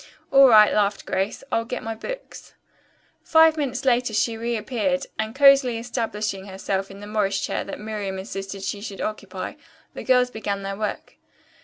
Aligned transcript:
"All 0.31 0.47
right," 0.49 0.73
laughed 0.73 1.05
Grace. 1.05 1.43
"I'll 1.51 1.63
get 1.63 1.83
my 1.83 1.93
books." 1.93 2.55
Five 3.21 3.55
minutes 3.55 3.85
later 3.85 4.15
she 4.15 4.35
reappeared 4.35 5.05
and, 5.19 5.35
cosily 5.35 5.77
establishing 5.77 6.47
herself 6.47 6.89
in 6.89 7.01
the 7.01 7.05
Morris 7.05 7.39
chair 7.39 7.63
that 7.65 7.79
Miriam 7.79 8.17
insisted 8.17 8.63
she 8.63 8.81
should 8.81 8.99
occupy, 9.01 9.53
the 9.93 10.01
girls 10.03 10.31
began 10.31 10.63
their 10.63 10.75
work. 10.75 11.17